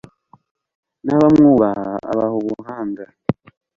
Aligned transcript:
n'abamwubaha 1.05 1.87
abaha 2.11 2.35
ubuhanga 2.41 3.03